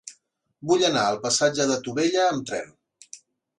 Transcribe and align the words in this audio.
Vull 0.71 0.85
anar 0.87 1.03
al 1.09 1.19
passatge 1.27 1.69
de 1.73 1.77
Tubella 1.89 2.25
amb 2.33 2.51
tren. 2.51 2.75